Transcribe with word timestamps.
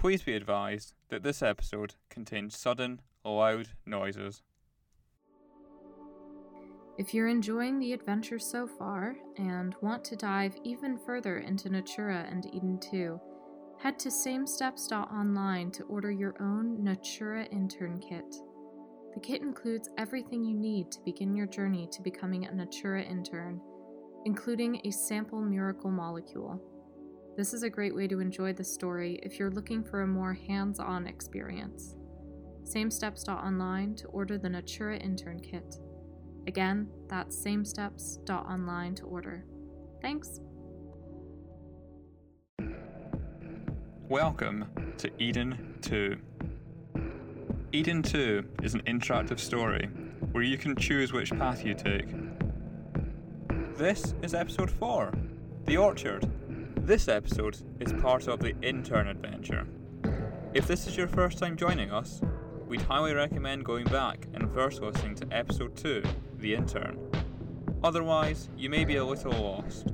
Please 0.00 0.22
be 0.22 0.34
advised 0.34 0.94
that 1.10 1.22
this 1.22 1.42
episode 1.42 1.92
contains 2.08 2.56
sudden, 2.56 3.02
loud 3.22 3.68
noises. 3.84 4.40
If 6.96 7.12
you're 7.12 7.28
enjoying 7.28 7.78
the 7.78 7.92
adventure 7.92 8.38
so 8.38 8.66
far 8.66 9.16
and 9.36 9.76
want 9.82 10.02
to 10.06 10.16
dive 10.16 10.56
even 10.64 10.96
further 10.96 11.40
into 11.40 11.68
Natura 11.68 12.26
and 12.30 12.46
Eden 12.46 12.80
2, 12.80 13.20
head 13.78 13.98
to 13.98 14.08
samesteps.online 14.08 15.70
to 15.72 15.82
order 15.82 16.10
your 16.10 16.34
own 16.40 16.82
Natura 16.82 17.44
intern 17.52 18.00
kit. 18.00 18.36
The 19.12 19.20
kit 19.20 19.42
includes 19.42 19.90
everything 19.98 20.42
you 20.42 20.56
need 20.56 20.90
to 20.92 21.04
begin 21.04 21.36
your 21.36 21.46
journey 21.46 21.86
to 21.92 22.00
becoming 22.00 22.46
a 22.46 22.54
Natura 22.54 23.02
intern, 23.02 23.60
including 24.24 24.80
a 24.82 24.90
sample 24.90 25.42
miracle 25.42 25.90
molecule. 25.90 26.58
This 27.36 27.54
is 27.54 27.62
a 27.62 27.70
great 27.70 27.94
way 27.94 28.08
to 28.08 28.18
enjoy 28.18 28.52
the 28.52 28.64
story 28.64 29.20
if 29.22 29.38
you're 29.38 29.52
looking 29.52 29.84
for 29.84 30.02
a 30.02 30.06
more 30.06 30.34
hands 30.34 30.80
on 30.80 31.06
experience. 31.06 31.94
Samesteps.online 32.64 33.94
to 33.94 34.08
order 34.08 34.36
the 34.36 34.48
Natura 34.48 34.96
intern 34.96 35.38
kit. 35.38 35.76
Again, 36.48 36.88
that's 37.08 37.36
samesteps.online 37.36 38.96
to 38.96 39.04
order. 39.04 39.44
Thanks. 40.02 40.40
Welcome 44.08 44.66
to 44.98 45.10
Eden 45.22 45.76
2. 45.82 46.18
Eden 47.72 48.02
2 48.02 48.44
is 48.64 48.74
an 48.74 48.82
interactive 48.82 49.38
story 49.38 49.88
where 50.32 50.42
you 50.42 50.58
can 50.58 50.74
choose 50.74 51.12
which 51.12 51.30
path 51.30 51.64
you 51.64 51.74
take. 51.74 52.08
This 53.76 54.14
is 54.20 54.34
episode 54.34 54.70
4 54.70 55.12
The 55.66 55.76
Orchard. 55.76 56.28
This 56.90 57.06
episode 57.06 57.56
is 57.78 57.92
part 57.92 58.26
of 58.26 58.40
the 58.40 58.52
intern 58.62 59.06
adventure. 59.06 59.64
If 60.54 60.66
this 60.66 60.88
is 60.88 60.96
your 60.96 61.06
first 61.06 61.38
time 61.38 61.56
joining 61.56 61.92
us, 61.92 62.20
we'd 62.66 62.82
highly 62.82 63.14
recommend 63.14 63.64
going 63.64 63.84
back 63.84 64.26
and 64.34 64.52
first 64.52 64.82
listening 64.82 65.14
to 65.14 65.28
episode 65.30 65.76
2 65.76 66.02
The 66.38 66.52
Intern. 66.52 66.98
Otherwise, 67.84 68.48
you 68.56 68.68
may 68.70 68.84
be 68.84 68.96
a 68.96 69.04
little 69.04 69.30
lost. 69.30 69.92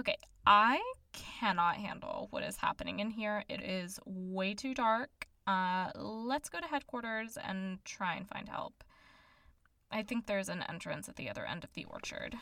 Okay, 0.00 0.16
I 0.44 0.82
cannot 1.12 1.76
handle 1.76 2.26
what 2.30 2.42
is 2.42 2.56
happening 2.56 2.98
in 2.98 3.10
here. 3.10 3.44
It 3.48 3.62
is 3.62 4.00
way 4.04 4.54
too 4.54 4.74
dark. 4.74 5.28
Uh, 5.46 5.92
let's 5.94 6.48
go 6.48 6.58
to 6.58 6.66
headquarters 6.66 7.38
and 7.40 7.78
try 7.84 8.16
and 8.16 8.28
find 8.28 8.48
help. 8.48 8.82
I 9.96 10.02
think 10.02 10.26
there's 10.26 10.50
an 10.50 10.62
entrance 10.68 11.08
at 11.08 11.16
the 11.16 11.30
other 11.30 11.46
end 11.46 11.64
of 11.64 11.72
the 11.72 11.86
orchard. 11.86 12.34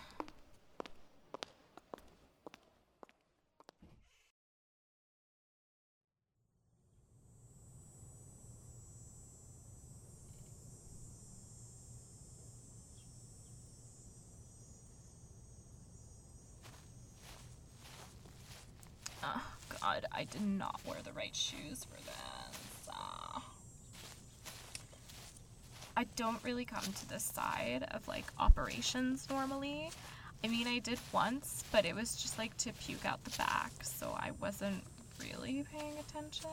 Oh, 19.23 19.43
God, 19.81 20.07
I 20.11 20.25
did 20.25 20.43
not 20.43 20.81
wear 20.85 20.99
the 21.05 21.13
right 21.13 21.37
shoes 21.37 21.85
for 21.85 22.03
this. 22.03 22.34
I 25.97 26.05
don't 26.17 26.43
really 26.43 26.65
come 26.65 26.83
to 26.83 27.09
this 27.09 27.23
side 27.23 27.87
of 27.93 28.07
like 28.09 28.25
operations 28.39 29.29
normally. 29.31 29.91
I 30.43 30.49
mean, 30.49 30.67
I 30.67 30.79
did 30.79 30.99
once, 31.13 31.65
but 31.73 31.87
it 31.87 31.95
was 31.95 32.17
just 32.17 32.39
like 32.39 32.57
to 32.59 32.73
puke 32.73 33.07
out 33.07 33.25
the 33.25 33.31
back, 33.39 33.73
so 33.83 34.15
I 34.17 34.33
wasn't 34.41 34.83
really 35.21 35.65
paying 35.73 35.95
attention. 35.99 36.51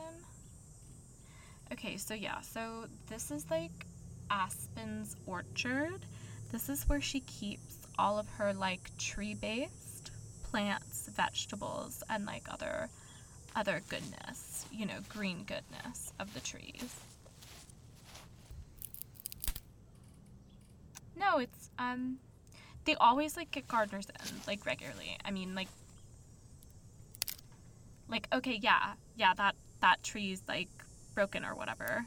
Okay, 1.72 1.96
so 1.96 2.14
yeah, 2.14 2.40
so 2.40 2.86
this 3.08 3.30
is 3.30 3.50
like 3.50 3.86
Aspen's 4.30 5.16
orchard. 5.26 6.06
This 6.52 6.68
is 6.68 6.88
where 6.88 7.00
she 7.00 7.20
keeps 7.20 7.78
all 7.98 8.18
of 8.18 8.28
her 8.30 8.52
like 8.54 8.96
tree 8.98 9.34
based 9.34 10.10
plants, 10.44 11.08
vegetables, 11.14 12.02
and 12.08 12.26
like 12.26 12.44
other 12.50 12.88
other 13.56 13.82
goodness, 13.88 14.66
you 14.72 14.86
know, 14.86 14.98
green 15.08 15.44
goodness 15.44 16.12
of 16.18 16.32
the 16.34 16.40
trees. 16.40 16.94
No, 21.16 21.38
it's 21.38 21.70
um 21.78 22.18
they 22.84 22.94
always 22.96 23.36
like 23.36 23.50
get 23.50 23.68
gardeners 23.68 24.06
in 24.08 24.36
like 24.46 24.64
regularly. 24.66 25.16
I 25.24 25.30
mean 25.30 25.54
like 25.54 25.68
like 28.08 28.28
okay, 28.32 28.58
yeah. 28.60 28.94
Yeah, 29.16 29.34
that 29.34 29.54
that 29.80 30.02
tree's 30.02 30.42
like 30.48 30.68
broken 31.14 31.44
or 31.44 31.54
whatever. 31.54 32.06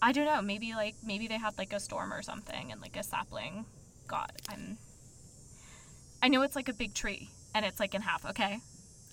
I 0.00 0.12
don't 0.12 0.26
know, 0.26 0.42
maybe 0.42 0.74
like 0.74 0.96
maybe 1.04 1.28
they 1.28 1.38
had 1.38 1.56
like 1.58 1.72
a 1.72 1.80
storm 1.80 2.12
or 2.12 2.22
something 2.22 2.72
and 2.72 2.80
like 2.80 2.96
a 2.96 3.02
sapling 3.02 3.66
got 4.08 4.32
I'm 4.48 4.78
I 6.22 6.28
know 6.28 6.42
it's 6.42 6.56
like 6.56 6.68
a 6.68 6.72
big 6.72 6.94
tree 6.94 7.30
and 7.54 7.64
it's 7.64 7.80
like 7.80 7.94
in 7.94 8.02
half, 8.02 8.24
okay? 8.26 8.58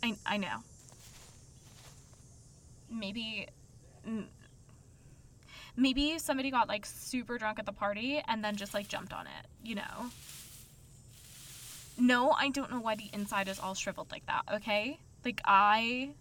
I 0.03 0.15
I 0.25 0.37
know. 0.37 0.63
Maybe 2.91 3.47
maybe 5.75 6.17
somebody 6.19 6.51
got 6.51 6.67
like 6.67 6.85
super 6.85 7.37
drunk 7.37 7.59
at 7.59 7.65
the 7.65 7.73
party 7.73 8.21
and 8.27 8.43
then 8.43 8.55
just 8.55 8.73
like 8.73 8.87
jumped 8.87 9.13
on 9.13 9.25
it, 9.27 9.47
you 9.63 9.75
know. 9.75 10.09
No, 11.97 12.31
I 12.31 12.49
don't 12.49 12.71
know 12.71 12.79
why 12.79 12.95
the 12.95 13.09
inside 13.13 13.47
is 13.49 13.59
all 13.59 13.73
shriveled 13.73 14.11
like 14.11 14.25
that, 14.27 14.43
okay? 14.53 14.99
Like 15.25 15.41
I 15.45 16.11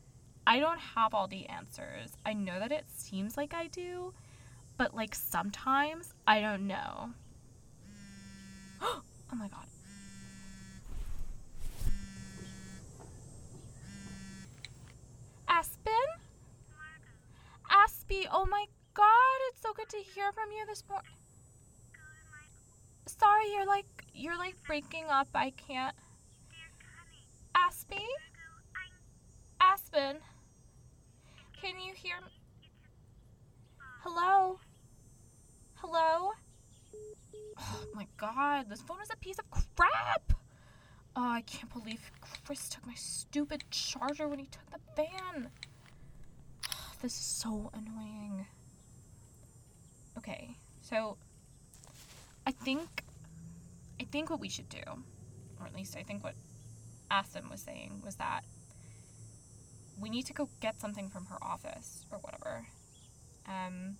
I 0.47 0.61
don't 0.61 0.79
have 0.79 1.15
all 1.15 1.29
the 1.29 1.47
answers. 1.47 2.17
I 2.25 2.33
know 2.33 2.59
that 2.59 2.73
it 2.73 2.85
seems 2.89 3.37
like 3.37 3.55
I 3.55 3.67
do, 3.67 4.13
but 4.77 4.95
like 4.95 5.15
sometimes 5.15 6.15
I 6.27 6.41
don't 6.41 6.67
know. 6.67 7.11
oh 8.83 9.03
my 9.37 9.49
god. 9.49 9.67
Aspen? 15.49 15.93
Aspie, 17.71 18.27
oh 18.33 18.47
my 18.47 18.67
god, 18.99 19.39
it's 19.49 19.63
so 19.63 19.73
good 19.73 19.89
to 19.91 19.99
hear 19.99 20.33
from 20.33 20.51
you 20.51 20.67
this 20.67 20.83
morning. 20.91 21.13
Sorry, 23.07 23.45
you're 23.53 23.67
like 23.67 23.87
you're 24.13 24.37
like 24.37 24.57
breaking 24.67 25.05
up. 25.09 25.29
I 25.35 25.51
can't. 25.51 25.95
Aspie? 27.55 28.03
Aspen? 29.61 30.17
Can 31.61 31.75
you 31.79 31.93
hear 31.95 32.17
me? 32.25 32.33
Hello? 34.03 34.59
Hello? 35.75 36.33
Oh 37.61 37.85
my 37.95 38.07
god, 38.17 38.67
this 38.69 38.83
phone 38.83 39.01
is 39.03 39.11
a 39.13 39.17
piece 39.17 39.39
of 39.39 39.51
crap! 39.51 40.33
Oh, 41.17 41.31
I 41.31 41.43
can't 41.43 41.73
believe 41.73 42.11
Chris 42.45 42.69
took 42.69 42.87
my 42.87 42.95
stupid 42.95 43.65
charger 43.71 44.29
when 44.29 44.39
he 44.39 44.47
took 44.47 44.71
the 44.71 44.79
van. 44.97 45.51
Oh, 46.73 46.93
this 47.03 47.15
is 47.15 47.25
so 47.25 47.71
annoying. 47.75 48.47
Okay, 50.19 50.56
so 50.83 51.17
I 52.45 52.51
think 52.51 53.05
I 54.01 54.05
think 54.05 54.31
what 54.31 54.41
we 54.41 54.49
should 54.49 54.69
do, 54.69 54.83
or 55.61 55.67
at 55.67 55.77
least 55.77 55.97
I 55.97 56.03
think 56.03 56.25
what 56.25 56.34
Aspen 57.09 57.49
was 57.49 57.61
saying, 57.61 58.03
was 58.05 58.17
that 58.17 58.41
we 60.01 60.11
need 60.11 60.27
to 60.27 60.33
go 60.33 60.49
get 60.61 60.81
something 60.81 61.09
from 61.09 61.27
her 61.27 61.39
office 61.41 62.05
or 62.11 62.19
whatever. 62.19 62.67
Um, 63.47 63.97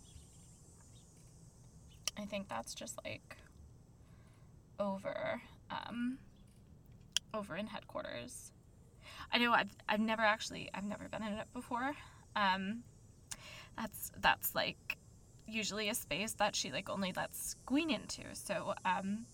I 2.19 2.25
think 2.25 2.49
that's 2.49 2.75
just 2.75 2.99
like 3.05 3.37
over 4.81 5.41
um, 5.71 6.19
over 7.33 7.57
in 7.57 7.69
headquarters. 7.69 8.51
I 9.33 9.39
know 9.39 9.53
I've 9.53 9.71
I've 9.89 10.01
never 10.01 10.23
actually 10.23 10.69
I've 10.75 10.85
never 10.85 11.09
been 11.09 11.23
in 11.23 11.35
it 11.35 11.47
before. 11.55 11.93
Um, 12.35 12.83
that's 13.77 14.11
that's 14.21 14.57
like 14.57 14.98
usually 15.49 15.89
a 15.89 15.95
space 15.95 16.33
that 16.35 16.55
she 16.55 16.71
like 16.71 16.89
only 16.91 17.13
lets 17.13 17.57
Gween 17.67 17.91
into. 17.91 18.23
So 18.35 18.75
um, 18.85 19.27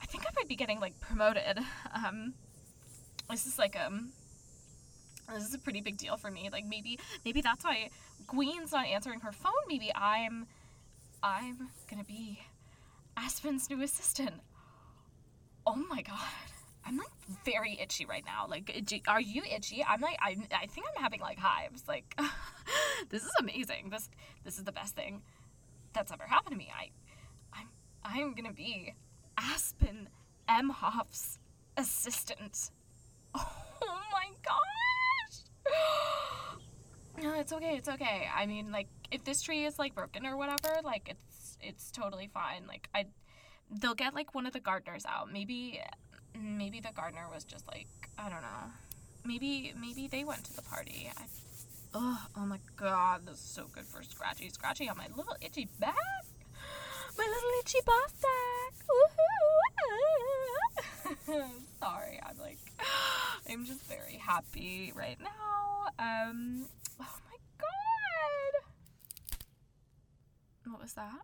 I 0.00 0.06
think 0.06 0.24
I 0.26 0.30
might 0.36 0.48
be 0.48 0.56
getting 0.56 0.80
like 0.80 0.98
promoted. 1.00 1.58
Um, 1.94 2.34
this 3.30 3.46
is 3.46 3.58
like 3.58 3.78
um 3.78 4.12
this 5.32 5.44
is 5.44 5.54
a 5.54 5.58
pretty 5.58 5.80
big 5.80 5.96
deal 5.96 6.16
for 6.16 6.30
me. 6.30 6.48
Like 6.50 6.66
maybe 6.66 6.98
maybe 7.24 7.40
that's 7.40 7.64
why 7.64 7.90
Gween's 8.26 8.72
not 8.72 8.86
answering 8.86 9.20
her 9.20 9.32
phone. 9.32 9.52
Maybe 9.68 9.90
I'm 9.94 10.46
I'm 11.22 11.68
gonna 11.90 12.04
be 12.04 12.40
Aspen's 13.16 13.68
new 13.70 13.82
assistant. 13.82 14.40
Oh 15.66 15.76
my 15.76 16.02
god. 16.02 16.51
I'm 16.84 16.96
like 16.96 17.08
very 17.44 17.78
itchy 17.80 18.06
right 18.06 18.24
now. 18.24 18.46
Like, 18.48 18.70
are 19.06 19.20
you 19.20 19.42
itchy? 19.44 19.84
I'm 19.86 20.00
like, 20.00 20.18
I'm. 20.20 20.44
I 20.54 20.66
think 20.66 20.86
I'm 20.88 21.02
having 21.02 21.20
like 21.20 21.38
hives. 21.38 21.84
Like, 21.86 22.18
this 23.08 23.22
is 23.22 23.32
amazing. 23.38 23.90
This, 23.90 24.08
this 24.44 24.58
is 24.58 24.64
the 24.64 24.72
best 24.72 24.96
thing 24.96 25.22
that's 25.92 26.12
ever 26.12 26.24
happened 26.24 26.52
to 26.52 26.58
me. 26.58 26.70
I, 26.76 26.90
I'm, 27.52 27.68
I'm 28.04 28.34
gonna 28.34 28.52
be 28.52 28.94
Aspen 29.38 30.08
M. 30.48 30.70
Hoff's 30.70 31.38
assistant. 31.76 32.70
Oh 33.84 33.98
my 34.12 34.28
gosh. 34.44 35.74
no, 37.22 37.34
it's 37.40 37.52
okay. 37.52 37.76
It's 37.76 37.88
okay. 37.88 38.28
I 38.32 38.46
mean, 38.46 38.70
like, 38.70 38.86
if 39.10 39.24
this 39.24 39.42
tree 39.42 39.64
is 39.64 39.78
like 39.78 39.94
broken 39.94 40.24
or 40.24 40.36
whatever, 40.36 40.80
like, 40.84 41.08
it's 41.08 41.58
it's 41.60 41.90
totally 41.90 42.28
fine. 42.32 42.66
Like, 42.68 42.88
I, 42.94 43.06
they'll 43.70 43.94
get 43.94 44.14
like 44.14 44.34
one 44.34 44.46
of 44.46 44.52
the 44.52 44.60
gardeners 44.60 45.04
out. 45.06 45.32
Maybe, 45.32 45.80
maybe 46.40 46.80
the 46.80 46.92
gardener 46.94 47.26
was 47.32 47.44
just 47.44 47.66
like, 47.68 47.88
I 48.18 48.28
don't 48.28 48.42
know. 48.42 48.70
Maybe 49.24 49.72
maybe 49.80 50.08
they 50.08 50.24
went 50.24 50.44
to 50.44 50.54
the 50.54 50.62
party. 50.62 51.10
I, 51.16 51.22
oh, 51.94 52.26
oh 52.36 52.46
my 52.46 52.58
god, 52.76 53.26
this 53.26 53.36
is 53.36 53.40
so 53.40 53.66
good 53.72 53.84
for 53.84 54.02
scratchy, 54.02 54.48
scratchy 54.48 54.88
on 54.88 54.96
my 54.96 55.06
little 55.16 55.36
itchy 55.40 55.68
back. 55.78 55.94
My 57.16 57.24
little 57.24 57.50
itchy 57.60 57.78
buff 57.86 58.14
back. 58.22 58.74
Sorry, 61.80 62.20
I'm 62.22 62.38
like, 62.38 62.58
I'm 63.50 63.64
just 63.64 63.84
very 63.86 64.16
happy 64.16 64.92
right 64.96 65.18
now. 65.20 65.88
Um, 65.98 66.66
oh 67.00 67.18
my 67.30 67.36
god. 67.58 68.62
What 70.72 70.82
was 70.82 70.94
that? 70.94 71.20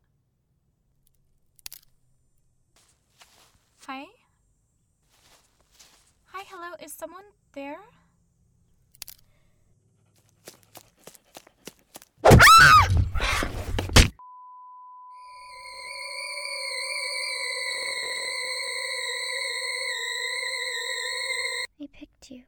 Hi? 3.87 4.05
Hi, 6.27 6.45
hello, 6.49 6.75
is 6.83 6.95
someone 7.09 7.25
there? 7.55 7.79
I 21.81 21.87
picked 21.93 22.31
you. 22.31 22.43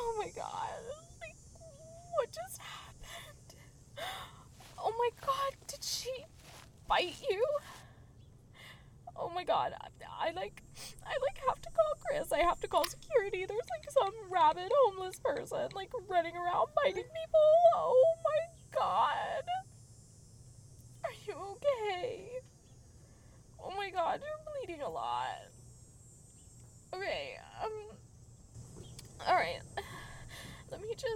Oh 0.00 0.14
my 0.16 0.30
god. 0.36 0.68
Like, 1.20 1.34
what 2.16 2.28
just 2.32 2.58
happened? 2.60 3.54
Oh 4.78 4.92
my 4.96 5.10
god, 5.26 5.52
did 5.66 5.82
she 5.82 6.10
bite 6.88 7.14
you? 7.28 7.44
Oh 9.16 9.30
my 9.34 9.44
god. 9.44 9.72
I, 9.80 10.28
I 10.28 10.30
like 10.30 10.62
I 11.04 11.10
like 11.10 11.38
have 11.46 11.60
to 11.60 11.68
call 11.70 11.94
Chris. 12.06 12.32
I 12.32 12.38
have 12.38 12.60
to 12.60 12.68
call 12.68 12.84
security. 12.84 13.44
There's 13.46 13.68
like 13.70 13.90
some 13.90 14.14
rabid 14.30 14.70
homeless 14.74 15.18
person 15.18 15.68
like 15.74 15.90
running 16.08 16.36
around 16.36 16.68
biting 16.76 17.02
people. 17.02 17.48
Oh 17.74 18.14
my 18.24 18.78
god. 18.78 19.44
Are 21.04 21.10
you 21.26 21.34
okay? 21.34 22.30
Oh 23.60 23.72
my 23.76 23.90
god, 23.90 24.20
you're 24.22 24.66
bleeding 24.66 24.82
a 24.82 24.88
lot. 24.88 25.50
Okay, 26.94 27.36
um 27.62 27.72
Alright. 29.28 29.60
Let 30.70 30.80
me 30.80 30.94
just 30.94 31.06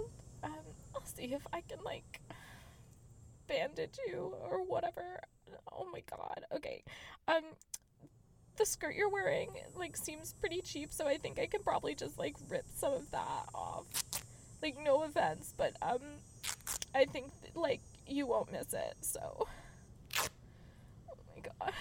um 0.43 0.51
I'll 0.93 1.05
see 1.05 1.33
if 1.33 1.45
I 1.53 1.61
can 1.61 1.79
like 1.83 2.21
bandage 3.47 3.97
you 4.07 4.35
or 4.49 4.63
whatever. 4.63 5.21
Oh 5.71 5.87
my 5.91 6.01
god. 6.09 6.45
Okay. 6.53 6.83
Um 7.27 7.43
the 8.57 8.65
skirt 8.65 8.95
you're 8.95 9.09
wearing 9.09 9.49
like 9.75 9.97
seems 9.97 10.33
pretty 10.33 10.61
cheap, 10.61 10.91
so 10.91 11.07
I 11.07 11.17
think 11.17 11.39
I 11.39 11.47
can 11.47 11.63
probably 11.63 11.95
just 11.95 12.17
like 12.17 12.35
rip 12.49 12.65
some 12.75 12.93
of 12.93 13.09
that 13.11 13.47
off. 13.53 13.85
Like 14.61 14.77
no 14.83 15.03
offense, 15.03 15.53
but 15.57 15.73
um 15.81 16.01
I 16.95 17.05
think 17.05 17.31
like 17.55 17.81
you 18.07 18.27
won't 18.27 18.51
miss 18.51 18.73
it. 18.73 18.95
So 19.01 19.47
Oh 20.19 21.15
my 21.35 21.41
god. 21.41 21.73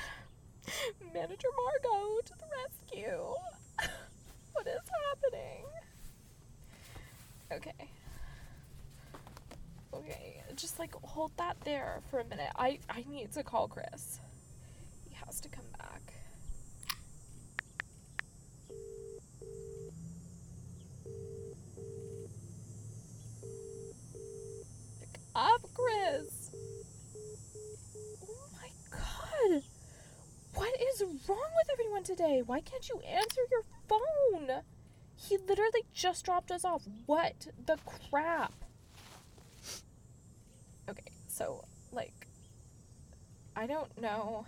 Manager 1.13 1.49
Margot 1.57 2.21
to 2.25 2.33
the 2.39 2.47
rescue. 2.65 3.35
what 4.53 4.67
is 4.67 4.81
happening? 5.11 5.65
Okay. 7.53 7.89
Okay, 9.95 10.43
just 10.57 10.79
like 10.79 10.95
hold 11.03 11.33
that 11.37 11.57
there 11.65 12.01
for 12.11 12.21
a 12.21 12.25
minute. 12.25 12.51
I 12.57 12.79
I 12.89 13.05
need 13.09 13.33
to 13.33 13.43
call 13.43 13.69
Chris. 13.69 14.19
He 15.09 15.15
has 15.27 15.41
to 15.41 15.49
come 15.49 15.65
back. 15.79 16.01
Pick 25.01 25.21
up, 25.35 25.61
Chris. 25.75 26.51
Oh 28.23 28.49
my 28.53 28.69
god. 28.91 29.63
What 30.55 30.81
is 30.81 31.03
wrong 31.29 31.51
with 31.57 31.71
everyone 31.73 32.03
today? 32.05 32.43
Why 32.45 32.61
can't 32.61 32.89
you 32.89 33.01
answer 33.01 33.41
your 33.51 33.65
phone? 33.89 34.63
He 35.17 35.37
literally 35.37 35.85
just 35.93 36.25
dropped 36.25 36.51
us 36.51 36.65
off. 36.65 36.83
What 37.07 37.49
the 37.67 37.79
crap? 38.11 38.53
Okay, 40.89 41.13
so, 41.29 41.65
like, 41.93 42.27
I 43.55 43.67
don't 43.67 44.01
know 44.01 44.47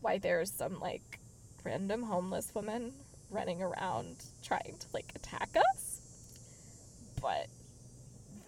why 0.00 0.18
there's 0.18 0.50
some, 0.50 0.80
like, 0.80 1.20
random 1.64 2.02
homeless 2.02 2.54
woman 2.54 2.92
running 3.30 3.62
around 3.62 4.16
trying 4.42 4.76
to, 4.80 4.86
like, 4.92 5.12
attack 5.14 5.50
us, 5.74 6.00
but 7.20 7.46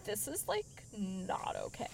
this 0.05 0.27
is, 0.27 0.49
like, 0.49 0.67
not 0.99 1.57
okay. 1.67 1.87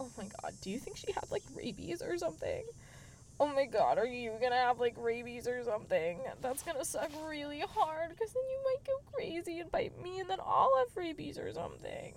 Oh 0.00 0.08
my 0.18 0.24
god, 0.42 0.54
do 0.62 0.70
you 0.70 0.78
think 0.78 0.96
she 0.96 1.12
had, 1.12 1.30
like, 1.30 1.44
rabies 1.56 2.02
or 2.02 2.18
something? 2.18 2.64
Oh 3.40 3.46
my 3.48 3.64
god, 3.64 3.98
are 3.98 4.06
you 4.06 4.32
gonna 4.40 4.54
have 4.54 4.78
like 4.78 4.94
rabies 4.96 5.48
or 5.48 5.64
something? 5.64 6.20
That's 6.42 6.62
gonna 6.62 6.84
suck 6.84 7.10
really 7.26 7.60
hard 7.60 8.10
because 8.10 8.32
then 8.32 8.42
you 8.48 8.60
might 8.64 8.84
go 8.86 8.92
crazy 9.12 9.58
and 9.58 9.70
bite 9.72 10.00
me 10.00 10.20
and 10.20 10.30
then 10.30 10.38
I'll 10.40 10.70
have 10.78 10.96
rabies 10.96 11.38
or 11.38 11.52
something. 11.52 12.14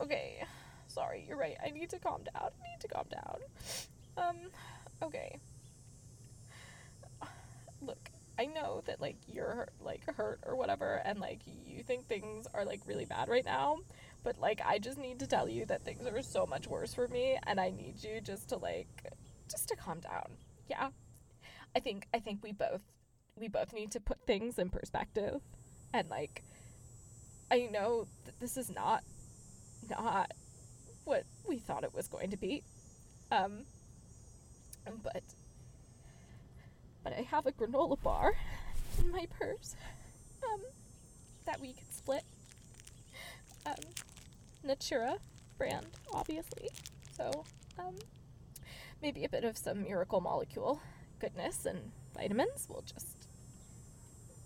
Okay, 0.00 0.44
sorry, 0.88 1.24
you're 1.26 1.38
right. 1.38 1.56
I 1.64 1.70
need 1.70 1.90
to 1.90 1.98
calm 1.98 2.22
down. 2.22 2.50
I 2.62 2.68
need 2.70 2.80
to 2.80 2.88
calm 2.88 3.06
down. 3.10 3.38
Um, 4.16 4.36
okay. 5.02 5.38
Look, 7.80 8.10
I 8.38 8.46
know 8.46 8.82
that 8.86 9.00
like 9.00 9.16
you're 9.26 9.68
like 9.80 10.04
hurt 10.14 10.40
or 10.44 10.56
whatever 10.56 11.00
and 11.04 11.18
like 11.18 11.40
you 11.66 11.82
think 11.82 12.06
things 12.06 12.46
are 12.52 12.64
like 12.64 12.80
really 12.86 13.06
bad 13.06 13.28
right 13.28 13.44
now, 13.44 13.78
but 14.24 14.38
like 14.38 14.60
I 14.64 14.78
just 14.78 14.98
need 14.98 15.18
to 15.20 15.26
tell 15.26 15.48
you 15.48 15.64
that 15.66 15.84
things 15.84 16.06
are 16.06 16.22
so 16.22 16.46
much 16.46 16.66
worse 16.66 16.92
for 16.92 17.08
me 17.08 17.38
and 17.46 17.58
I 17.58 17.70
need 17.70 18.02
you 18.02 18.20
just 18.20 18.50
to 18.50 18.56
like 18.56 18.88
just 19.50 19.68
to 19.68 19.76
calm 19.76 20.00
down. 20.00 20.28
Yeah. 20.68 20.88
I 21.74 21.80
think 21.80 22.06
I 22.12 22.18
think 22.18 22.42
we 22.42 22.52
both 22.52 22.82
we 23.38 23.48
both 23.48 23.72
need 23.72 23.90
to 23.92 24.00
put 24.00 24.18
things 24.26 24.58
in 24.58 24.68
perspective 24.68 25.40
and 25.92 26.08
like 26.10 26.42
I 27.50 27.68
know 27.72 28.06
that 28.24 28.38
this 28.40 28.56
is 28.56 28.70
not 28.70 29.02
not 29.90 30.32
what 31.04 31.24
we 31.48 31.58
thought 31.58 31.84
it 31.84 31.94
was 31.94 32.08
going 32.08 32.30
to 32.30 32.36
be. 32.36 32.62
Um 33.30 33.64
but 35.02 35.22
but 37.02 37.12
I 37.12 37.22
have 37.22 37.46
a 37.46 37.52
granola 37.52 38.00
bar 38.02 38.34
in 39.00 39.10
my 39.10 39.26
purse 39.38 39.74
um 40.44 40.60
that 41.44 41.60
we 41.60 41.72
could 41.72 41.92
split. 41.92 42.24
Um 43.64 43.74
Natura 44.64 45.18
brand, 45.58 45.86
obviously. 46.12 46.68
So, 47.16 47.44
um, 47.78 47.94
maybe 49.00 49.24
a 49.24 49.28
bit 49.28 49.44
of 49.44 49.56
some 49.56 49.82
miracle 49.84 50.20
molecule 50.20 50.80
goodness 51.20 51.64
and 51.64 51.92
vitamins 52.14 52.66
will 52.68 52.82
just 52.82 53.28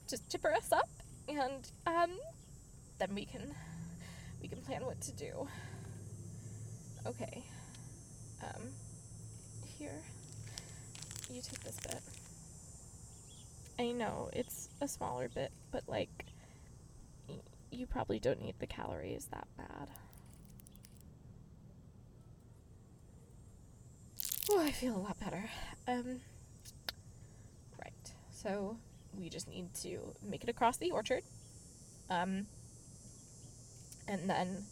just 0.09 0.29
chipper 0.31 0.53
us 0.53 0.73
up, 0.73 0.89
and 1.29 1.71
um, 1.87 2.11
then 2.99 3.15
we 3.15 3.25
can 3.25 3.55
we 4.41 4.49
can 4.49 4.61
plan 4.63 4.85
what 4.85 5.01
to 5.03 5.13
do. 5.13 5.49
Okay. 7.07 7.43
Um, 8.43 8.63
here, 9.79 10.03
you 11.31 11.41
take 11.43 11.61
this 11.61 11.79
bit. 11.81 12.01
I 13.79 13.93
know 13.93 14.29
it's 14.33 14.69
a 14.81 14.89
smaller 14.89 15.29
bit, 15.29 15.53
but 15.73 15.85
like 15.89 16.27
you 17.71 17.87
probably 17.87 18.19
don't 18.19 18.43
need 18.43 18.55
the 18.59 18.67
calories 18.67 19.27
that 19.31 19.47
bad. 19.57 19.89
Oh, 24.51 24.61
I 24.61 24.71
feel 24.73 24.97
a 24.97 24.99
lot 24.99 25.19
better. 25.21 25.49
Um, 25.87 26.21
right. 27.81 27.93
So 28.33 28.77
we 29.17 29.29
just 29.29 29.49
need 29.49 29.73
to 29.83 30.15
make 30.29 30.43
it 30.43 30.49
across 30.49 30.77
the 30.77 30.91
orchard. 30.91 31.23
Um, 32.09 32.47
and 34.11 34.29
then 34.29 34.65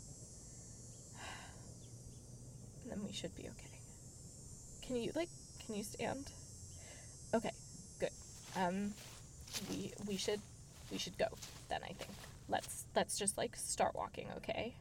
then 2.88 3.00
we 3.06 3.12
should 3.12 3.34
be 3.36 3.44
okay. 3.44 3.78
Can 4.82 4.96
you 4.96 5.12
like 5.14 5.28
can 5.64 5.76
you 5.76 5.84
stand? 5.84 6.30
Okay, 7.32 7.52
good. 8.00 8.10
Um 8.56 8.92
we 9.70 9.92
we 10.06 10.16
should 10.16 10.40
we 10.90 10.98
should 10.98 11.16
go 11.18 11.28
then 11.68 11.80
I 11.84 11.92
think. 11.92 12.10
Let's 12.48 12.84
let's 12.96 13.18
just 13.18 13.38
like 13.38 13.54
start 13.56 13.94
walking, 13.94 14.26
okay? 14.38 14.74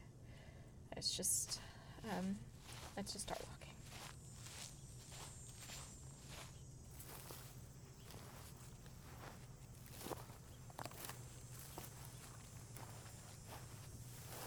It's 0.96 1.16
just 1.16 1.60
um 2.10 2.36
let's 2.96 3.12
just 3.12 3.26
start 3.26 3.40
walking. 3.40 3.54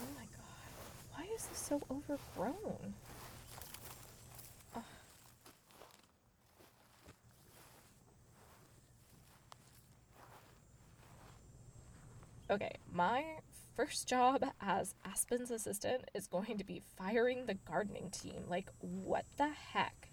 Oh 0.02 0.08
my 0.18 0.26
god. 0.36 0.72
Why 1.14 1.26
is 1.36 1.46
this 1.46 1.61
so 1.72 1.82
overgrown? 1.90 2.94
Ugh. 4.76 4.84
Okay, 12.50 12.76
my 12.92 13.24
first 13.78 14.06
job 14.10 14.44
as 14.60 14.96
Aspen's 15.06 15.50
assistant 15.50 16.04
is 16.14 16.28
going 16.28 16.58
to 16.58 16.66
be 16.66 16.82
firing 16.98 17.46
the 17.46 17.54
gardening 17.54 18.10
team. 18.10 18.44
Like, 18.50 18.68
what 18.82 19.24
the 19.38 19.48
heck? 19.48 20.10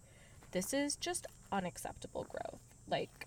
This 0.53 0.73
is 0.73 0.95
just 0.95 1.27
unacceptable 1.50 2.25
growth. 2.31 2.61
Like, 2.87 3.27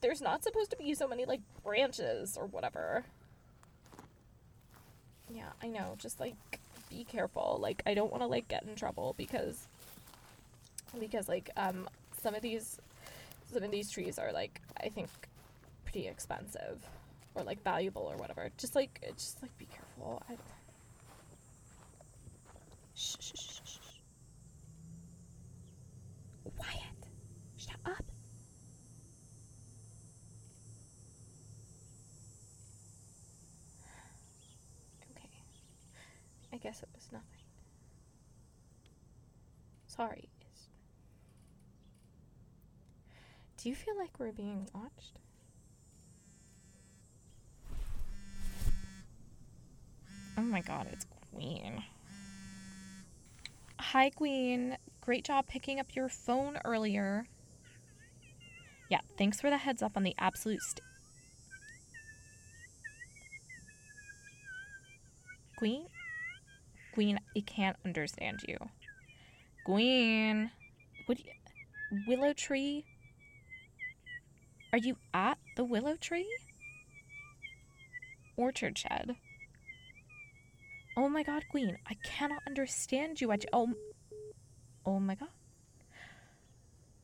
there's 0.00 0.22
not 0.22 0.42
supposed 0.42 0.70
to 0.70 0.78
be 0.78 0.94
so 0.94 1.06
many, 1.06 1.26
like, 1.26 1.42
branches 1.62 2.38
or 2.38 2.46
whatever. 2.46 3.04
Yeah, 5.32 5.50
I 5.62 5.68
know. 5.68 5.96
Just, 5.98 6.20
like, 6.20 6.34
be 6.90 7.04
careful. 7.04 7.58
Like, 7.60 7.82
I 7.86 7.94
don't 7.94 8.10
want 8.10 8.22
to, 8.22 8.26
like, 8.26 8.48
get 8.48 8.64
in 8.64 8.74
trouble 8.74 9.14
because, 9.16 9.66
because, 10.98 11.28
like, 11.28 11.50
um, 11.56 11.88
some 12.20 12.34
of 12.34 12.42
these, 12.42 12.78
some 13.52 13.62
of 13.62 13.70
these 13.70 13.90
trees 13.90 14.18
are, 14.18 14.32
like, 14.32 14.60
I 14.82 14.88
think 14.88 15.08
pretty 15.92 16.08
expensive 16.08 16.78
or 17.34 17.42
like 17.44 17.62
valuable 17.62 18.02
or 18.02 18.16
whatever. 18.16 18.50
Just 18.56 18.74
like 18.74 19.00
just 19.16 19.40
like 19.42 19.56
be 19.58 19.66
careful. 19.66 20.22
I... 20.28 20.36
Shh, 22.94 23.16
shh, 23.20 23.32
shh, 23.34 23.60
shh, 23.64 23.70
shh. 23.72 23.78
Wyatt, 26.58 27.08
shut 27.56 27.76
up. 27.86 28.04
Okay. 35.10 35.28
I 36.42 36.46
guess 36.62 36.82
it 36.82 36.88
was 36.94 37.08
nothing. 37.12 37.26
Sorry. 39.86 40.28
Do 43.58 43.68
you 43.68 43.74
feel 43.74 43.96
like 43.98 44.18
we're 44.18 44.32
being 44.32 44.68
watched? 44.74 45.18
Oh 50.36 50.42
my 50.42 50.60
god, 50.62 50.88
it's 50.92 51.06
Gween. 51.34 51.82
Hi, 53.78 54.10
Gween. 54.10 54.76
Great 55.00 55.24
job 55.24 55.46
picking 55.46 55.78
up 55.78 55.94
your 55.94 56.08
phone 56.08 56.58
earlier. 56.64 57.26
Yeah, 58.88 59.00
thanks 59.16 59.40
for 59.40 59.50
the 59.50 59.58
heads 59.58 59.82
up 59.82 59.96
on 59.96 60.02
the 60.02 60.14
absolute 60.18 60.60
Gween? 65.60 65.84
Gween, 66.94 67.18
I 67.36 67.40
can't 67.40 67.76
understand 67.84 68.40
you. 68.46 68.58
Gween. 69.66 70.50
What 71.06 71.18
you- 71.18 71.32
Willow 72.06 72.32
tree? 72.32 72.84
Are 74.72 74.78
you 74.78 74.96
at 75.12 75.38
the 75.56 75.64
willow 75.64 75.96
tree? 75.96 76.26
Orchard 78.36 78.78
shed. 78.78 79.16
Oh 80.96 81.08
my 81.08 81.22
god, 81.22 81.44
Gween, 81.52 81.76
I 81.86 81.94
cannot 82.02 82.42
understand 82.46 83.20
you. 83.20 83.30
I 83.30 83.36
j- 83.36 83.48
oh, 83.52 83.74
oh 84.86 84.98
my 85.00 85.14
god. 85.14 85.28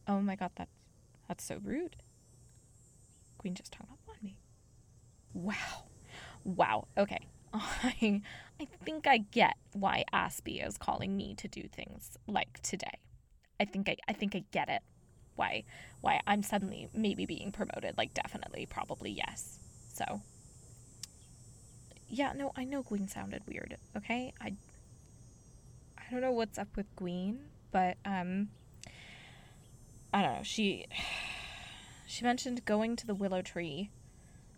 Oh 0.07 0.21
my 0.21 0.37
god, 0.37 0.51
that's 0.57 0.71
that's 1.27 1.45
so 1.45 1.59
rude. 1.63 1.97
Gween 3.43 3.55
just 3.55 3.75
hung 3.75 3.89
up 3.93 3.99
on 4.09 4.17
me. 4.23 4.39
Wow, 5.35 5.85
wow. 6.45 6.89
Okay, 6.97 7.27
I 7.55 8.23
I 8.61 8.67
think 8.85 9.07
I 9.07 9.19
get 9.19 9.57
why 9.73 10.05
Aspie 10.13 10.67
is 10.67 10.77
calling 10.77 11.17
me 11.17 11.35
to 11.37 11.49
do 11.49 11.63
things 11.63 12.19
like 12.27 12.61
today. 12.63 12.99
I 13.61 13.65
think 13.65 13.89
I 13.89 13.97
I 14.09 14.13
think 14.13 14.35
I 14.35 14.45
get 14.51 14.69
it. 14.69 14.83
Why 15.37 15.65
why 16.01 16.21
I'm 16.27 16.43
suddenly 16.43 16.89
maybe 16.93 17.27
being 17.27 17.53
promoted. 17.53 17.97
Like 17.97 18.15
definitely, 18.15 18.67
probably 18.67 19.11
yes. 19.11 19.59
So 19.93 20.21
yeah, 22.09 22.33
no, 22.35 22.53
I 22.57 22.65
know 22.65 22.83
Gween 22.83 23.09
sounded 23.09 23.43
weird, 23.47 23.77
okay? 23.97 24.33
I 24.41 24.55
I 25.97 26.11
don't 26.11 26.21
know 26.21 26.33
what's 26.33 26.59
up 26.59 26.77
with 26.77 26.87
Gween, 26.97 27.39
but 27.71 27.97
um 28.05 28.49
I 30.13 30.23
don't 30.23 30.37
know. 30.37 30.43
She 30.43 30.87
she 32.07 32.25
mentioned 32.25 32.65
going 32.65 32.97
to 32.97 33.07
the 33.07 33.15
willow 33.15 33.43
tree. 33.43 33.91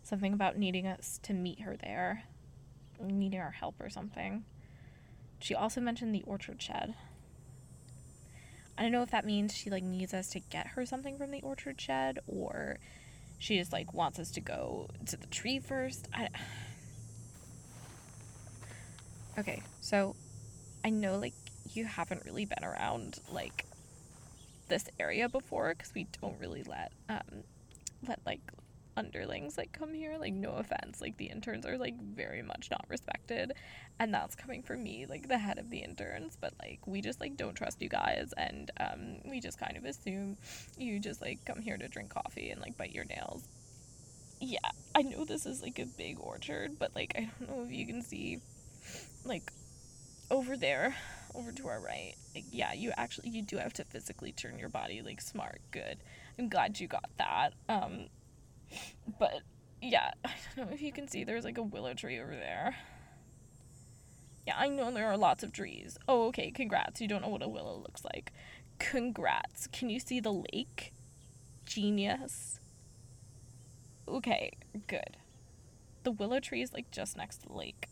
Something 0.03 0.33
about 0.33 0.57
needing 0.57 0.87
us 0.87 1.19
to 1.23 1.33
meet 1.33 1.61
her 1.61 1.77
there. 1.77 2.23
Needing 3.01 3.39
our 3.39 3.51
help 3.51 3.75
or 3.79 3.89
something. 3.89 4.43
She 5.39 5.55
also 5.55 5.81
mentioned 5.81 6.13
the 6.13 6.23
orchard 6.25 6.61
shed. 6.61 6.93
I 8.77 8.83
don't 8.83 8.91
know 8.91 9.01
if 9.03 9.11
that 9.11 9.25
means 9.25 9.55
she 9.55 9.69
like 9.69 9.83
needs 9.83 10.13
us 10.13 10.29
to 10.29 10.39
get 10.39 10.67
her 10.67 10.85
something 10.85 11.17
from 11.17 11.31
the 11.31 11.41
orchard 11.41 11.79
shed 11.79 12.19
or 12.27 12.77
she 13.37 13.57
just 13.57 13.71
like 13.71 13.93
wants 13.93 14.19
us 14.19 14.31
to 14.31 14.41
go 14.41 14.87
to 15.07 15.17
the 15.17 15.27
tree 15.27 15.59
first. 15.59 16.07
I 16.13 16.29
Okay, 19.37 19.61
so 19.79 20.15
I 20.83 20.89
know 20.89 21.17
like 21.17 21.33
you 21.73 21.85
haven't 21.85 22.25
really 22.25 22.45
been 22.45 22.63
around 22.63 23.19
like 23.31 23.65
this 24.67 24.85
area 24.99 25.29
before 25.29 25.73
because 25.73 25.93
we 25.93 26.07
don't 26.21 26.39
really 26.39 26.63
let 26.63 26.91
um 27.09 27.43
let 28.07 28.19
like 28.25 28.41
underlings 28.97 29.57
like 29.57 29.71
come 29.71 29.93
here 29.93 30.17
like 30.19 30.33
no 30.33 30.51
offense 30.51 31.01
like 31.01 31.15
the 31.17 31.25
interns 31.25 31.65
are 31.65 31.77
like 31.77 31.99
very 32.01 32.41
much 32.41 32.69
not 32.69 32.85
respected 32.89 33.53
and 33.99 34.13
that's 34.13 34.35
coming 34.35 34.61
from 34.61 34.83
me 34.83 35.05
like 35.07 35.27
the 35.27 35.37
head 35.37 35.57
of 35.57 35.69
the 35.69 35.79
interns 35.79 36.37
but 36.39 36.53
like 36.61 36.79
we 36.85 37.01
just 37.01 37.19
like 37.19 37.37
don't 37.37 37.55
trust 37.55 37.81
you 37.81 37.89
guys 37.89 38.33
and 38.37 38.71
um 38.79 39.17
we 39.29 39.39
just 39.39 39.59
kind 39.59 39.77
of 39.77 39.85
assume 39.85 40.37
you 40.77 40.99
just 40.99 41.21
like 41.21 41.43
come 41.45 41.61
here 41.61 41.77
to 41.77 41.87
drink 41.87 42.09
coffee 42.09 42.49
and 42.49 42.61
like 42.61 42.77
bite 42.77 42.93
your 42.93 43.05
nails. 43.05 43.43
Yeah 44.39 44.59
i 44.95 45.01
know 45.01 45.23
this 45.23 45.45
is 45.45 45.61
like 45.61 45.79
a 45.79 45.85
big 45.85 46.17
orchard 46.19 46.77
but 46.77 46.93
like 46.95 47.13
i 47.15 47.29
don't 47.39 47.49
know 47.49 47.63
if 47.63 47.71
you 47.71 47.85
can 47.85 48.01
see 48.01 48.39
like 49.23 49.51
over 50.29 50.57
there 50.57 50.95
over 51.35 51.51
to 51.51 51.67
our 51.67 51.79
right 51.79 52.15
like 52.35 52.45
yeah 52.51 52.73
you 52.73 52.91
actually 52.97 53.29
you 53.29 53.41
do 53.41 53.57
have 53.57 53.73
to 53.73 53.83
physically 53.85 54.31
turn 54.31 54.57
your 54.57 54.69
body 54.69 55.01
like 55.01 55.21
smart 55.21 55.61
good. 55.71 55.97
I'm 56.39 56.49
glad 56.49 56.79
you 56.79 56.87
got 56.87 57.09
that 57.17 57.53
um 57.69 58.07
but 59.19 59.41
yeah 59.81 60.11
i 60.25 60.31
don't 60.55 60.67
know 60.67 60.73
if 60.73 60.81
you 60.81 60.91
can 60.91 61.07
see 61.07 61.23
there's 61.23 61.43
like 61.43 61.57
a 61.57 61.63
willow 61.63 61.93
tree 61.93 62.19
over 62.19 62.35
there. 62.35 62.75
Yeah 64.45 64.55
i 64.57 64.67
know 64.67 64.91
there 64.91 65.07
are 65.07 65.17
lots 65.17 65.43
of 65.43 65.51
trees. 65.51 65.97
Oh 66.07 66.27
okay 66.27 66.51
congrats. 66.51 67.01
You 67.01 67.07
don't 67.07 67.21
know 67.21 67.29
what 67.29 67.43
a 67.43 67.49
willow 67.49 67.77
looks 67.77 68.03
like. 68.03 68.31
Congrats. 68.79 69.67
Can 69.67 69.89
you 69.89 69.99
see 69.99 70.19
the 70.19 70.33
lake? 70.33 70.93
Genius. 71.65 72.59
Okay 74.07 74.51
good. 74.87 75.17
The 76.03 76.11
willow 76.11 76.39
tree 76.39 76.61
is 76.61 76.73
like 76.73 76.89
just 76.91 77.15
next 77.17 77.37
to 77.37 77.47
the 77.47 77.53
lake. 77.53 77.87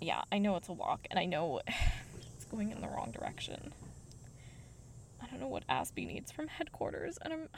Yeah, 0.00 0.22
I 0.30 0.38
know 0.38 0.56
it's 0.56 0.68
a 0.68 0.72
walk, 0.72 1.06
and 1.10 1.18
I 1.18 1.24
know 1.24 1.60
it's 2.36 2.44
going 2.44 2.70
in 2.70 2.80
the 2.80 2.88
wrong 2.88 3.12
direction. 3.12 3.72
I 5.22 5.26
don't 5.26 5.40
know 5.40 5.48
what 5.48 5.66
Aspie 5.68 6.06
needs 6.06 6.30
from 6.30 6.48
headquarters, 6.48 7.18
and 7.22 7.32
I'm. 7.32 7.48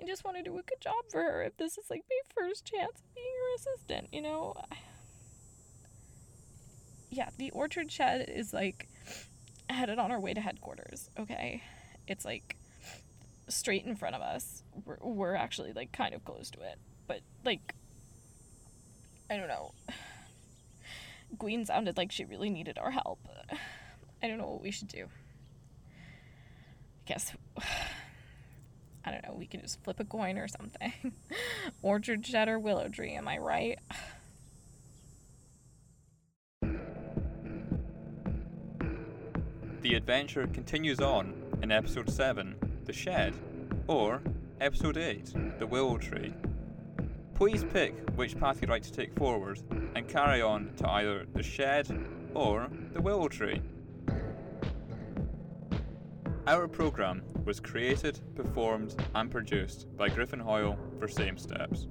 I 0.00 0.06
just 0.06 0.24
want 0.24 0.36
to 0.36 0.42
do 0.42 0.58
a 0.58 0.62
good 0.62 0.80
job 0.80 1.04
for 1.10 1.22
her 1.22 1.42
if 1.42 1.56
this 1.56 1.78
is 1.78 1.90
like 1.90 2.02
my 2.10 2.18
first 2.34 2.64
chance 2.64 3.00
of 3.00 3.14
being 3.14 3.26
her 3.26 3.54
assistant, 3.56 4.08
you 4.12 4.20
know? 4.20 4.54
Yeah, 7.10 7.28
the 7.38 7.50
orchard 7.50 7.92
shed 7.92 8.28
is 8.28 8.52
like 8.52 8.88
headed 9.68 9.98
on 9.98 10.10
our 10.10 10.20
way 10.20 10.34
to 10.34 10.40
headquarters, 10.40 11.10
okay? 11.18 11.62
It's 12.06 12.24
like 12.24 12.56
straight 13.48 13.84
in 13.84 13.96
front 13.96 14.14
of 14.14 14.22
us. 14.22 14.62
We're, 14.84 14.98
we're 15.00 15.34
actually 15.34 15.72
like 15.72 15.92
kind 15.92 16.14
of 16.14 16.24
close 16.24 16.50
to 16.50 16.60
it, 16.62 16.78
but 17.06 17.20
like, 17.44 17.74
I 19.30 19.36
don't 19.36 19.48
know. 19.48 19.72
Gween 21.36 21.66
sounded 21.66 21.96
like 21.96 22.12
she 22.12 22.24
really 22.24 22.50
needed 22.50 22.78
our 22.78 22.90
help. 22.90 23.20
I 24.22 24.28
don't 24.28 24.38
know 24.38 24.48
what 24.48 24.62
we 24.62 24.70
should 24.70 24.88
do. 24.88 25.06
I 25.94 27.06
guess 27.06 27.32
I 29.04 29.10
don't 29.10 29.24
know, 29.26 29.34
we 29.36 29.46
can 29.46 29.60
just 29.60 29.82
flip 29.82 30.00
a 30.00 30.04
coin 30.04 30.38
or 30.38 30.48
something. 30.48 30.92
Orchard 31.82 32.24
shed 32.24 32.48
or 32.48 32.58
willow 32.58 32.88
tree, 32.88 33.12
am 33.12 33.28
I 33.28 33.38
right? 33.38 33.78
The 39.82 39.94
adventure 39.94 40.46
continues 40.46 41.00
on 41.00 41.34
in 41.60 41.72
episode 41.72 42.08
7, 42.08 42.54
The 42.84 42.92
Shed, 42.92 43.34
or 43.88 44.22
episode 44.60 44.96
8, 44.96 45.58
The 45.58 45.66
Willow 45.66 45.98
Tree. 45.98 46.32
Please 47.34 47.64
pick 47.64 48.08
which 48.10 48.38
path 48.38 48.60
you'd 48.60 48.70
like 48.70 48.84
to 48.84 48.92
take 48.92 49.12
forward 49.18 49.60
and 49.96 50.06
carry 50.06 50.40
on 50.40 50.70
to 50.76 50.88
either 50.88 51.26
The 51.34 51.42
Shed 51.42 51.88
or 52.32 52.68
The 52.92 53.00
Willow 53.00 53.26
Tree. 53.26 53.60
Our 56.46 56.68
programme 56.68 57.22
was 57.44 57.60
created, 57.60 58.20
performed, 58.34 58.94
and 59.14 59.30
produced 59.30 59.86
by 59.96 60.08
Griffin 60.08 60.40
Hoyle 60.40 60.78
for 60.98 61.08
Same 61.08 61.36
Steps. 61.36 61.86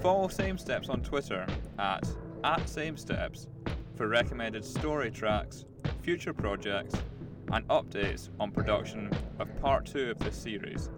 Follow 0.00 0.28
Same 0.28 0.58
Steps 0.58 0.88
on 0.88 1.02
Twitter 1.02 1.46
at, 1.78 2.08
at 2.44 2.68
Same 2.68 2.96
Steps 2.96 3.48
for 3.96 4.08
recommended 4.08 4.64
story 4.64 5.10
tracks, 5.10 5.64
future 6.02 6.32
projects, 6.32 6.94
and 7.52 7.66
updates 7.68 8.28
on 8.38 8.50
production 8.50 9.10
of 9.38 9.54
part 9.60 9.86
2 9.86 10.10
of 10.10 10.18
this 10.18 10.36
series. 10.36 10.90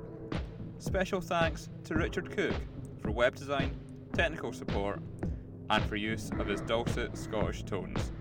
Special 0.79 1.21
thanks 1.21 1.69
to 1.85 1.95
Richard 1.95 2.31
Cook 2.31 2.55
for 3.01 3.11
web 3.11 3.35
design, 3.35 3.71
technical 4.13 4.53
support, 4.53 5.01
and 5.71 5.85
for 5.85 5.97
use 5.97 6.31
of 6.39 6.47
his 6.47 6.61
dulcet 6.63 7.17
Scottish 7.17 7.63
tones. 7.65 8.13